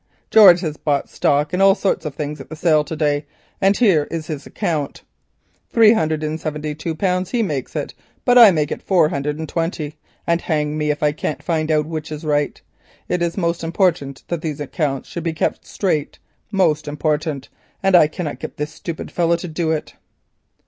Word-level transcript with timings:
George 0.31 0.61
has 0.61 0.77
bought 0.77 1.11
stock 1.11 1.53
and 1.53 1.61
all 1.61 1.75
sorts 1.75 2.07
of 2.07 2.15
things 2.15 2.41
at 2.41 2.49
the 2.49 2.55
sale 2.55 2.83
to 2.83 2.95
day 2.95 3.23
and 3.61 3.77
here 3.77 4.07
is 4.09 4.25
his 4.25 4.47
account; 4.47 5.03
three 5.69 5.93
hundred 5.93 6.23
and 6.23 6.39
seventy 6.41 6.73
two 6.73 6.95
pounds 6.95 7.29
he 7.29 7.43
makes 7.43 7.75
it, 7.75 7.93
but 8.25 8.35
I 8.35 8.49
make 8.49 8.71
it 8.71 8.81
four 8.81 9.09
hundred 9.09 9.37
and 9.37 9.47
twenty, 9.47 9.99
and 10.25 10.41
hang 10.41 10.75
me 10.75 10.89
if 10.89 11.03
I 11.03 11.11
can 11.11 11.35
find 11.41 11.69
out 11.69 11.85
which 11.85 12.11
is 12.11 12.25
right. 12.25 12.59
It 13.07 13.21
is 13.21 13.37
most 13.37 13.63
important 13.63 14.23
that 14.27 14.41
these 14.41 14.59
accounts 14.59 15.07
should 15.07 15.21
be 15.23 15.33
kept 15.33 15.67
straight. 15.67 16.17
Most 16.51 16.87
important, 16.87 17.49
and 17.83 17.95
I 17.95 18.07
cannot 18.07 18.39
get 18.39 18.57
this 18.57 18.73
stupid 18.73 19.11
fellow 19.11 19.35
to 19.35 19.47
do 19.47 19.69
it." 19.69 19.93